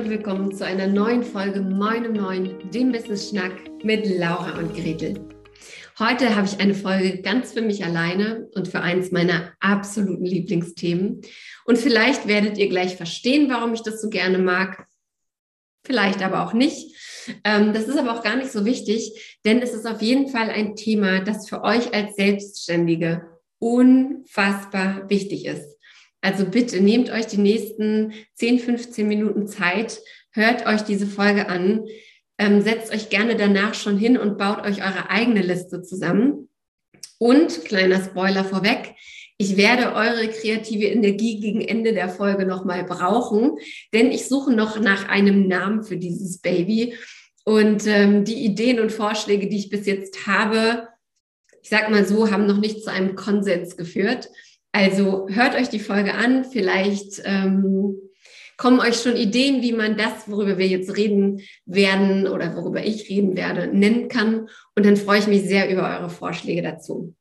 [0.00, 3.52] und willkommen zu einer neuen Folge Moin Neun, dem Business Schnack
[3.84, 5.28] mit Laura und Gretel.
[5.98, 11.20] Heute habe ich eine Folge ganz für mich alleine und für eins meiner absoluten Lieblingsthemen.
[11.66, 14.86] Und vielleicht werdet ihr gleich verstehen, warum ich das so gerne mag.
[15.84, 16.96] Vielleicht aber auch nicht.
[17.44, 20.48] Ähm, das ist aber auch gar nicht so wichtig, denn es ist auf jeden Fall
[20.48, 23.26] ein Thema, das für euch als Selbstständige
[23.58, 25.76] unfassbar wichtig ist.
[26.20, 30.00] Also bitte nehmt euch die nächsten 10, 15 Minuten Zeit,
[30.32, 31.86] hört euch diese Folge an,
[32.38, 36.48] ähm, setzt euch gerne danach schon hin und baut euch eure eigene Liste zusammen.
[37.18, 38.94] Und kleiner Spoiler vorweg,
[39.36, 43.58] ich werde eure kreative Energie gegen Ende der Folge nochmal brauchen,
[43.94, 46.94] denn ich suche noch nach einem Namen für dieses Baby.
[47.44, 50.88] Und ähm, die Ideen und Vorschläge, die ich bis jetzt habe,
[51.62, 54.28] ich sag mal so, haben noch nicht zu einem Konsens geführt.
[54.72, 57.96] Also hört euch die Folge an, vielleicht ähm,
[58.56, 63.08] kommen euch schon Ideen, wie man das, worüber wir jetzt reden werden oder worüber ich
[63.08, 64.48] reden werde, nennen kann.
[64.76, 67.14] Und dann freue ich mich sehr über eure Vorschläge dazu.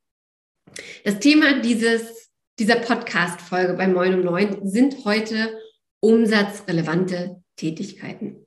[1.06, 5.58] Das Thema dieses, dieser Podcast-Folge bei Moin um Neun sind heute
[6.02, 8.46] umsatzrelevante Tätigkeiten.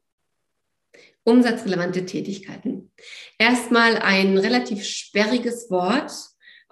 [1.24, 2.92] Umsatzrelevante Tätigkeiten.
[3.38, 6.12] Erstmal ein relativ sperriges Wort,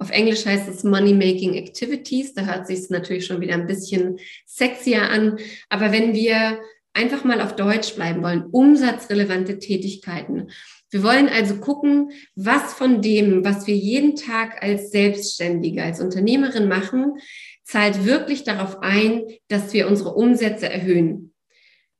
[0.00, 2.32] auf Englisch heißt es Money Making Activities.
[2.32, 5.38] Da hört sich es natürlich schon wieder ein bisschen sexier an.
[5.68, 6.58] Aber wenn wir
[6.94, 10.50] einfach mal auf Deutsch bleiben wollen, umsatzrelevante Tätigkeiten.
[10.90, 16.66] Wir wollen also gucken, was von dem, was wir jeden Tag als Selbstständige, als Unternehmerin
[16.66, 17.18] machen,
[17.62, 21.30] zahlt wirklich darauf ein, dass wir unsere Umsätze erhöhen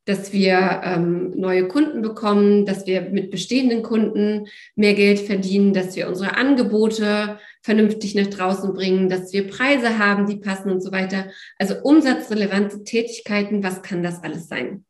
[0.07, 5.95] dass wir ähm, neue Kunden bekommen, dass wir mit bestehenden Kunden mehr Geld verdienen, dass
[5.95, 10.93] wir unsere Angebote vernünftig nach draußen bringen, dass wir Preise haben, die passen und so
[10.93, 11.31] weiter.
[11.59, 14.85] Also umsatzrelevante Tätigkeiten, was kann das alles sein?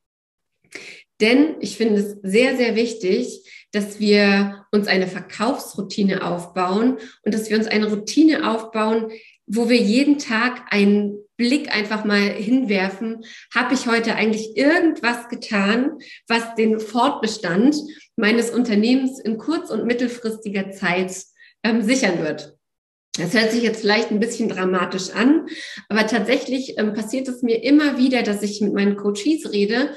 [1.21, 7.51] Denn ich finde es sehr, sehr wichtig, dass wir uns eine Verkaufsroutine aufbauen und dass
[7.51, 9.11] wir uns eine Routine aufbauen,
[9.47, 13.25] wo wir jeden Tag einen Blick einfach mal hinwerfen,
[13.55, 17.77] habe ich heute eigentlich irgendwas getan, was den Fortbestand
[18.17, 21.25] meines Unternehmens in kurz- und mittelfristiger Zeit
[21.63, 22.60] ähm, sichern wird.
[23.19, 25.47] Das hört sich jetzt vielleicht ein bisschen dramatisch an,
[25.89, 29.91] aber tatsächlich ähm, passiert es mir immer wieder, dass ich mit meinen Coaches rede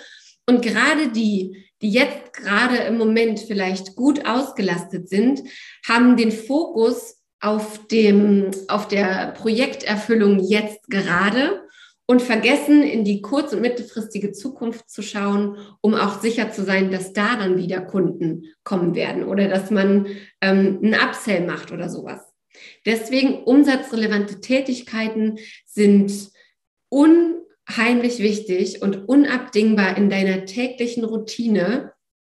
[0.48, 5.42] und gerade die, die jetzt gerade im Moment vielleicht gut ausgelastet sind,
[5.88, 11.62] haben den Fokus auf dem, auf der Projekterfüllung jetzt gerade
[12.06, 16.92] und vergessen, in die kurz- und mittelfristige Zukunft zu schauen, um auch sicher zu sein,
[16.92, 20.08] dass da dann wieder Kunden kommen werden oder dass man
[20.42, 22.33] ähm, einen Upsell macht oder sowas.
[22.86, 26.32] Deswegen umsatzrelevante Tätigkeiten sind
[26.90, 31.94] unheimlich wichtig und unabdingbar in deiner täglichen Routine,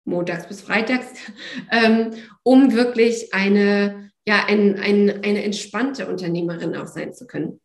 [0.05, 1.07] montags bis freitags,
[1.73, 2.11] ähm,
[2.43, 7.61] um wirklich eine ja, ein, ein, eine entspannte Unternehmerin auch sein zu können.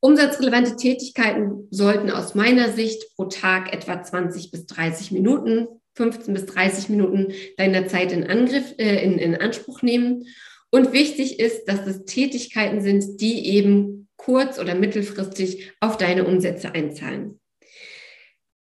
[0.00, 6.46] Umsatzrelevante Tätigkeiten sollten aus meiner Sicht pro Tag etwa 20 bis 30 Minuten, 15 bis
[6.46, 10.26] 30 Minuten deiner Zeit in Angriff, äh, in, in Anspruch nehmen.
[10.74, 16.74] Und wichtig ist, dass es Tätigkeiten sind, die eben kurz- oder mittelfristig auf deine Umsätze
[16.74, 17.38] einzahlen.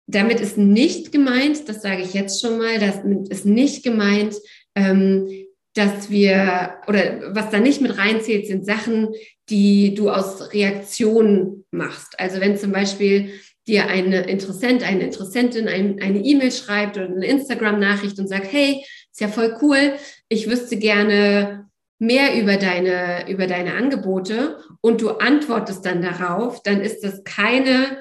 [0.07, 4.35] Damit ist nicht gemeint, das sage ich jetzt schon mal, das ist nicht gemeint,
[4.75, 5.29] ähm,
[5.75, 9.09] dass wir, oder was da nicht mit reinzählt, sind Sachen,
[9.49, 12.19] die du aus Reaktion machst.
[12.19, 13.33] Also wenn zum Beispiel
[13.67, 18.85] dir eine Interessent, eine Interessentin ein, eine E-Mail schreibt oder eine Instagram-Nachricht und sagt, hey,
[19.11, 19.95] ist ja voll cool,
[20.29, 21.62] ich wüsste gerne
[22.03, 27.99] mehr über deine, über deine Angebote und du antwortest dann darauf, dann ist das keine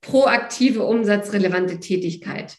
[0.00, 2.56] proaktive, umsatzrelevante Tätigkeit.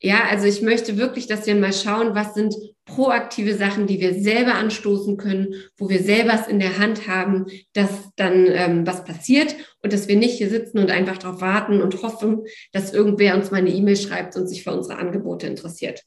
[0.00, 4.14] Ja, also ich möchte wirklich, dass wir mal schauen, was sind proaktive Sachen, die wir
[4.14, 9.04] selber anstoßen können, wo wir selber es in der Hand haben, dass dann ähm, was
[9.04, 13.34] passiert und dass wir nicht hier sitzen und einfach darauf warten und hoffen, dass irgendwer
[13.34, 16.04] uns mal eine E-Mail schreibt und sich für unsere Angebote interessiert.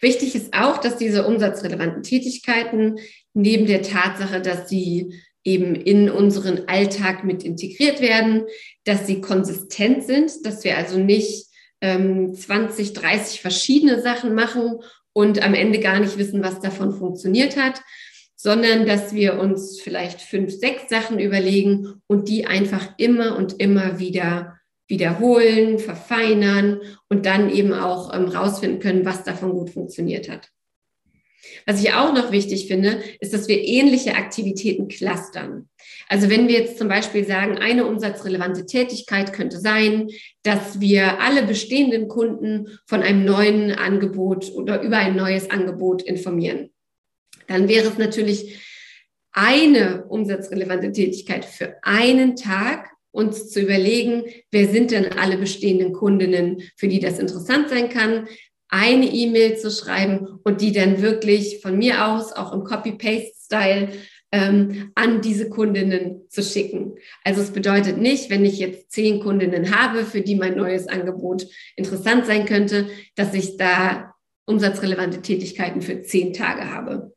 [0.00, 2.96] Wichtig ist auch, dass diese umsatzrelevanten Tätigkeiten
[3.34, 5.14] neben der Tatsache, dass sie
[5.44, 8.44] eben in unseren Alltag mit integriert werden,
[8.84, 11.46] dass sie konsistent sind, dass wir also nicht
[11.80, 14.80] 20, ähm, 30 verschiedene Sachen machen
[15.12, 17.80] und am Ende gar nicht wissen, was davon funktioniert hat,
[18.34, 23.98] sondern dass wir uns vielleicht fünf, sechs Sachen überlegen und die einfach immer und immer
[23.98, 24.55] wieder
[24.88, 30.50] wiederholen, verfeinern und dann eben auch ähm, rausfinden können, was davon gut funktioniert hat.
[31.64, 35.68] Was ich auch noch wichtig finde, ist, dass wir ähnliche Aktivitäten clustern.
[36.08, 40.08] Also wenn wir jetzt zum Beispiel sagen, eine umsatzrelevante Tätigkeit könnte sein,
[40.42, 46.70] dass wir alle bestehenden Kunden von einem neuen Angebot oder über ein neues Angebot informieren,
[47.48, 48.62] dann wäre es natürlich
[49.32, 56.62] eine umsatzrelevante Tätigkeit für einen Tag, uns zu überlegen, wer sind denn alle bestehenden Kundinnen,
[56.76, 58.28] für die das interessant sein kann,
[58.68, 63.88] eine E-Mail zu schreiben und die dann wirklich von mir aus auch im Copy-Paste-Style
[64.32, 66.96] ähm, an diese Kundinnen zu schicken.
[67.24, 71.46] Also es bedeutet nicht, wenn ich jetzt zehn Kundinnen habe, für die mein neues Angebot
[71.76, 74.14] interessant sein könnte, dass ich da
[74.46, 77.14] umsatzrelevante Tätigkeiten für zehn Tage habe.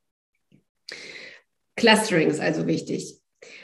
[1.75, 3.19] Clustering ist also wichtig.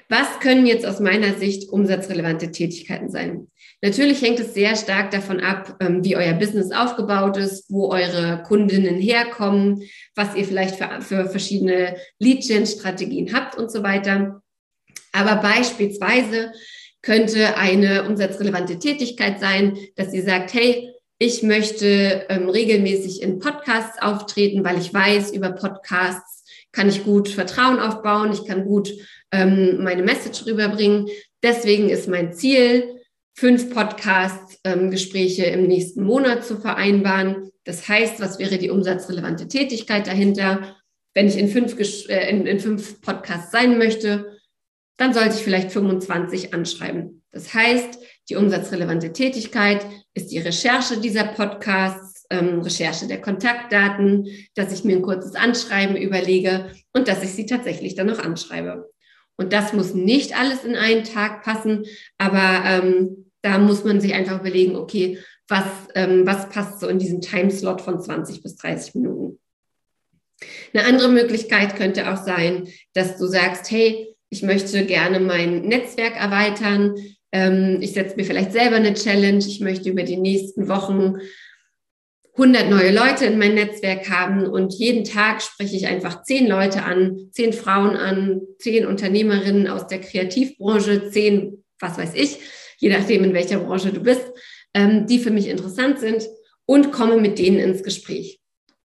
[0.10, 3.48] Was können jetzt aus meiner Sicht umsatzrelevante Tätigkeiten sein?
[3.82, 8.44] Natürlich hängt es sehr stark davon ab, ähm, wie euer Business aufgebaut ist, wo eure
[8.44, 9.84] Kundinnen herkommen,
[10.16, 14.42] was ihr vielleicht für, für verschiedene Lead-Gen-Strategien habt und so weiter.
[15.12, 16.52] Aber beispielsweise
[17.02, 24.02] könnte eine umsatzrelevante Tätigkeit sein, dass ihr sagt, hey, ich möchte ähm, regelmäßig in Podcasts
[24.02, 26.35] auftreten, weil ich weiß, über Podcasts
[26.76, 28.92] kann ich gut Vertrauen aufbauen, ich kann gut
[29.32, 31.08] ähm, meine Message rüberbringen.
[31.42, 33.00] Deswegen ist mein Ziel,
[33.34, 37.50] fünf Podcast-Gespräche ähm, im nächsten Monat zu vereinbaren.
[37.64, 40.76] Das heißt, was wäre die umsatzrelevante Tätigkeit dahinter?
[41.14, 41.78] Wenn ich in fünf,
[42.10, 44.38] äh, in, in fünf Podcasts sein möchte,
[44.98, 47.24] dann sollte ich vielleicht 25 anschreiben.
[47.32, 48.00] Das heißt,
[48.30, 54.96] die umsatzrelevante Tätigkeit ist die Recherche dieser Podcasts, ähm, Recherche der Kontaktdaten, dass ich mir
[54.96, 58.90] ein kurzes Anschreiben überlege und dass ich sie tatsächlich dann noch anschreibe.
[59.38, 61.86] Und das muss nicht alles in einen Tag passen,
[62.18, 67.00] aber ähm, da muss man sich einfach überlegen, okay, was, ähm, was passt so in
[67.00, 69.40] diesem Timeslot von 20 bis 30 Minuten.
[70.74, 76.16] Eine andere Möglichkeit könnte auch sein, dass du sagst, hey, ich möchte gerne mein Netzwerk
[76.16, 76.96] erweitern.
[77.32, 79.38] Ähm, ich setze mir vielleicht selber eine Challenge.
[79.38, 81.18] Ich möchte über die nächsten Wochen
[82.38, 86.84] 100 neue Leute in mein Netzwerk haben und jeden Tag spreche ich einfach zehn Leute
[86.84, 92.40] an, zehn Frauen an, zehn Unternehmerinnen aus der Kreativbranche, zehn, was weiß ich,
[92.78, 94.26] je nachdem, in welcher Branche du bist,
[94.74, 96.28] ähm, die für mich interessant sind
[96.66, 98.42] und komme mit denen ins Gespräch.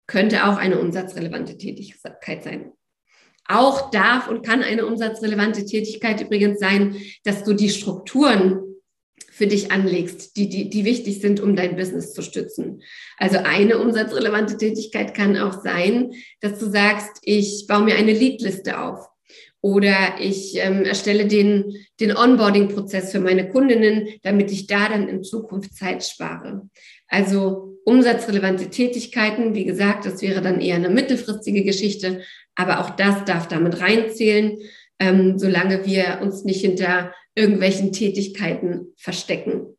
[0.05, 2.71] Könnte auch eine umsatzrelevante Tätigkeit sein.
[3.47, 8.68] Auch darf und kann eine umsatzrelevante Tätigkeit übrigens sein, dass du die Strukturen
[9.39, 12.81] für dich anlegst, die, die, die wichtig sind, um dein Business zu stützen.
[13.17, 18.81] Also eine umsatzrelevante Tätigkeit kann auch sein, dass du sagst, ich baue mir eine Leadliste
[18.81, 19.07] auf
[19.61, 25.23] oder ich ähm, erstelle den, den Onboarding-Prozess für meine Kundinnen, damit ich da dann in
[25.23, 26.67] Zukunft Zeit spare.
[27.07, 32.23] Also umsatzrelevante Tätigkeiten, wie gesagt, das wäre dann eher eine mittelfristige Geschichte,
[32.55, 34.57] aber auch das darf damit reinzählen,
[34.99, 39.77] ähm, solange wir uns nicht hinter irgendwelchen Tätigkeiten verstecken.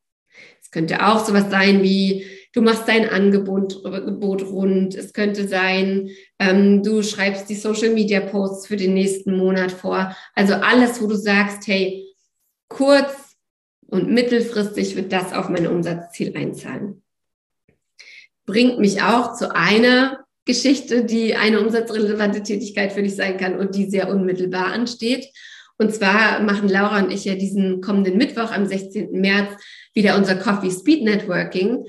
[0.62, 4.94] Es könnte auch sowas sein wie, du machst dein Angebot, Angebot rund.
[4.94, 10.16] Es könnte sein, ähm, du schreibst die Social Media Posts für den nächsten Monat vor.
[10.34, 12.06] Also alles, wo du sagst, hey,
[12.68, 13.36] kurz
[13.88, 17.02] und mittelfristig wird das auf mein Umsatzziel einzahlen.
[18.46, 23.74] Bringt mich auch zu einer Geschichte, die eine umsatzrelevante Tätigkeit für dich sein kann und
[23.74, 25.26] die sehr unmittelbar ansteht.
[25.81, 29.13] Und zwar machen Laura und ich ja diesen kommenden Mittwoch am 16.
[29.13, 29.49] März
[29.94, 31.87] wieder unser Coffee Speed Networking.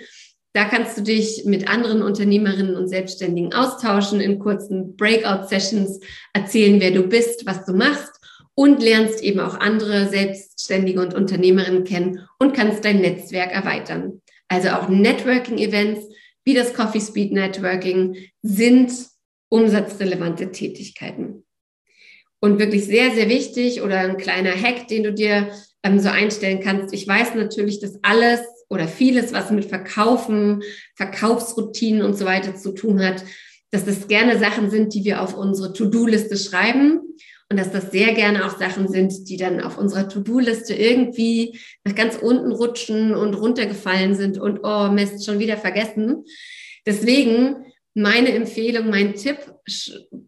[0.54, 6.00] Da kannst du dich mit anderen Unternehmerinnen und Selbstständigen austauschen, in kurzen Breakout-Sessions
[6.32, 8.14] erzählen, wer du bist, was du machst
[8.56, 14.22] und lernst eben auch andere Selbstständige und Unternehmerinnen kennen und kannst dein Netzwerk erweitern.
[14.48, 16.08] Also auch Networking-Events
[16.46, 18.94] wie das Coffee Speed Networking sind
[19.50, 21.44] umsatzrelevante Tätigkeiten.
[22.42, 25.52] Und wirklich sehr, sehr wichtig oder ein kleiner Hack, den du dir
[25.84, 26.94] ähm, so einstellen kannst.
[26.94, 30.64] Ich weiß natürlich, dass alles oder vieles, was mit Verkaufen,
[30.96, 33.24] Verkaufsroutinen und so weiter zu tun hat,
[33.70, 37.02] dass das gerne Sachen sind, die wir auf unsere To-Do-Liste schreiben
[37.50, 41.96] und dass das sehr gerne auch Sachen sind, die dann auf unserer To-Do-Liste irgendwie nach
[41.96, 46.24] ganz unten rutschen und runtergefallen sind und oh Mist, schon wieder vergessen.
[46.86, 49.38] Deswegen meine Empfehlung, mein Tipp,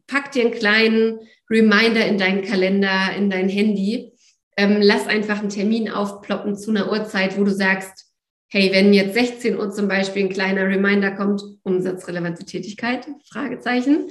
[0.07, 4.11] pack dir einen kleinen Reminder in deinen Kalender, in dein Handy.
[4.57, 8.11] Ähm, lass einfach einen Termin aufploppen zu einer Uhrzeit, wo du sagst,
[8.49, 14.09] hey, wenn jetzt 16 Uhr zum Beispiel ein kleiner Reminder kommt, umsatzrelevante Tätigkeit, Fragezeichen,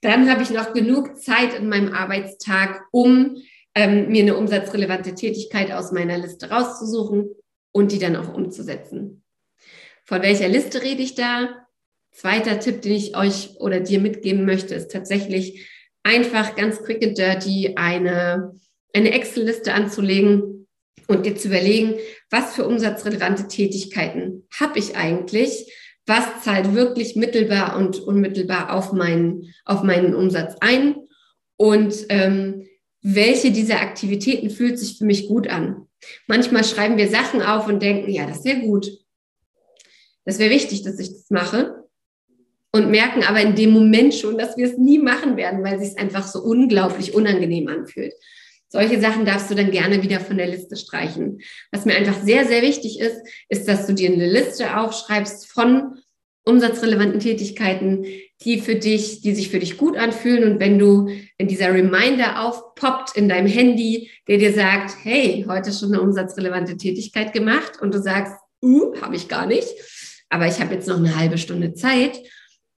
[0.00, 3.36] dann habe ich noch genug Zeit in meinem Arbeitstag, um
[3.74, 7.30] ähm, mir eine umsatzrelevante Tätigkeit aus meiner Liste rauszusuchen
[7.72, 9.24] und die dann auch umzusetzen.
[10.04, 11.61] Von welcher Liste rede ich da?
[12.12, 15.66] Zweiter Tipp, den ich euch oder dir mitgeben möchte, ist tatsächlich
[16.02, 18.52] einfach ganz quick and dirty eine,
[18.92, 20.68] eine Excel-Liste anzulegen
[21.08, 21.94] und dir zu überlegen,
[22.30, 25.72] was für umsatzrelevante Tätigkeiten habe ich eigentlich?
[26.06, 30.96] Was zahlt wirklich mittelbar und unmittelbar auf meinen, auf meinen Umsatz ein?
[31.56, 32.66] Und ähm,
[33.00, 35.88] welche dieser Aktivitäten fühlt sich für mich gut an?
[36.26, 38.90] Manchmal schreiben wir Sachen auf und denken, ja, das wäre gut.
[40.24, 41.81] Das wäre wichtig, dass ich das mache
[42.72, 45.96] und merken aber in dem Moment schon, dass wir es nie machen werden, weil es
[45.96, 48.14] einfach so unglaublich unangenehm anfühlt.
[48.68, 51.42] Solche Sachen darfst du dann gerne wieder von der Liste streichen.
[51.70, 55.98] Was mir einfach sehr, sehr wichtig ist, ist, dass du dir eine Liste aufschreibst von
[56.44, 58.06] umsatzrelevanten Tätigkeiten,
[58.40, 60.50] die für dich, die sich für dich gut anfühlen.
[60.50, 65.70] Und wenn du in dieser Reminder aufpoppt in deinem Handy, der dir sagt, hey, heute
[65.70, 69.68] schon eine umsatzrelevante Tätigkeit gemacht und du sagst, uh, habe ich gar nicht,
[70.30, 72.18] aber ich habe jetzt noch eine halbe Stunde Zeit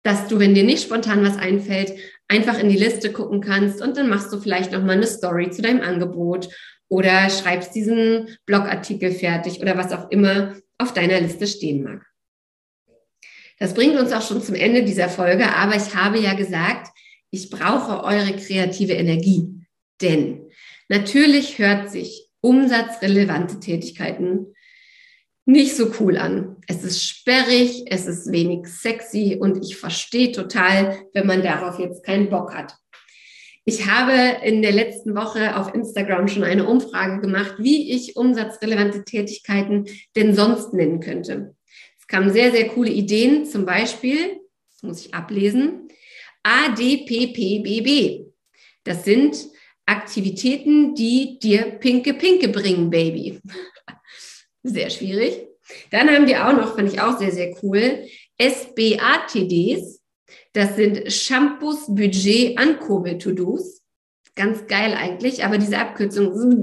[0.05, 1.93] dass du, wenn dir nicht spontan was einfällt,
[2.29, 5.51] einfach in die Liste gucken kannst und dann machst du vielleicht noch mal eine Story
[5.51, 6.49] zu deinem Angebot
[6.89, 12.07] oder schreibst diesen Blogartikel fertig oder was auch immer auf deiner Liste stehen mag.
[13.59, 16.89] Das bringt uns auch schon zum Ende dieser Folge, aber ich habe ja gesagt,
[17.31, 19.67] ich brauche eure kreative Energie,
[20.03, 20.51] denn
[20.89, 24.55] natürlich hört sich umsatzrelevante Tätigkeiten
[25.47, 26.57] nicht so cool an.
[26.67, 32.05] Es ist sperrig, es ist wenig sexy und ich verstehe total, wenn man darauf jetzt
[32.05, 32.75] keinen Bock hat.
[33.67, 39.05] Ich habe in der letzten Woche auf Instagram schon eine Umfrage gemacht, wie ich umsatzrelevante
[39.05, 39.87] Tätigkeiten
[40.17, 41.55] denn sonst nennen könnte.
[41.99, 44.39] Es kamen sehr, sehr coole Ideen, zum Beispiel,
[44.71, 45.89] das muss ich ablesen,
[46.43, 48.27] ADPPBB.
[48.85, 49.49] Das sind
[49.87, 53.41] Aktivitäten, die dir Pinke Pinke bringen, Baby.
[54.65, 55.47] Sehr schwierig.
[55.91, 58.07] Dann haben wir auch noch, fand ich auch sehr, sehr cool,
[58.41, 60.01] SBATDs.
[60.53, 63.83] Das sind Shampoos Budget Ankurbel-To-Dos.
[64.35, 66.63] Ganz geil eigentlich, aber diese Abkürzung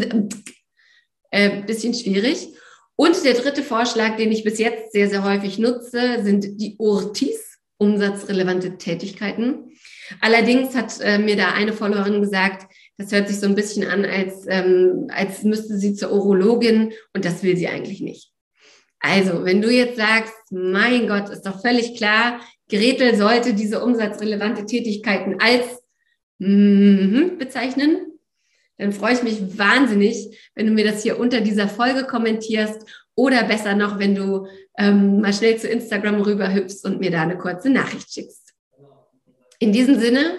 [1.30, 2.50] äh, bisschen schwierig.
[2.96, 7.60] Und der dritte Vorschlag, den ich bis jetzt sehr, sehr häufig nutze, sind die URTIs,
[7.78, 9.72] umsatzrelevante Tätigkeiten.
[10.20, 14.06] Allerdings hat äh, mir da eine Followerin gesagt, das hört sich so ein bisschen an,
[14.06, 18.32] als, ähm, als müsste sie zur Urologin und das will sie eigentlich nicht.
[19.00, 24.66] Also, wenn du jetzt sagst, mein Gott, ist doch völlig klar, Gretel sollte diese umsatzrelevante
[24.66, 25.66] Tätigkeiten als
[26.38, 28.12] mm, bezeichnen,
[28.78, 33.44] dann freue ich mich wahnsinnig, wenn du mir das hier unter dieser Folge kommentierst oder
[33.44, 37.70] besser noch, wenn du ähm, mal schnell zu Instagram rüberhüpfst und mir da eine kurze
[37.70, 38.54] Nachricht schickst.
[39.60, 40.36] In diesem Sinne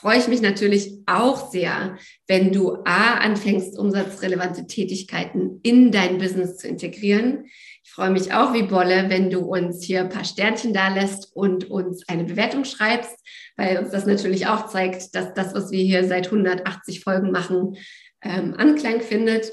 [0.00, 6.56] freue ich mich natürlich auch sehr, wenn du A, anfängst, umsatzrelevante Tätigkeiten in dein Business
[6.56, 7.46] zu integrieren.
[7.82, 11.34] Ich freue mich auch wie Bolle, wenn du uns hier ein paar Sternchen da lässt
[11.34, 13.16] und uns eine Bewertung schreibst,
[13.56, 17.76] weil uns das natürlich auch zeigt, dass das, was wir hier seit 180 Folgen machen,
[18.22, 19.50] ähm, Anklang findet.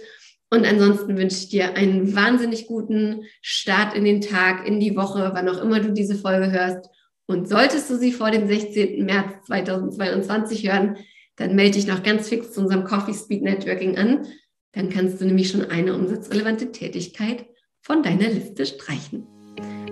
[0.51, 5.31] Und ansonsten wünsche ich dir einen wahnsinnig guten Start in den Tag, in die Woche,
[5.33, 6.87] wann auch immer du diese Folge hörst.
[7.27, 9.03] Und solltest du sie vor dem 16.
[9.03, 10.97] März 2022 hören,
[11.37, 14.27] dann melde dich noch ganz fix zu unserem Coffee Speed Networking an.
[14.73, 17.45] Dann kannst du nämlich schon eine umsatzrelevante Tätigkeit
[17.81, 19.25] von deiner Liste streichen.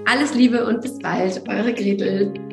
[0.06, 2.52] Alles Liebe und bis bald, eure Gretel.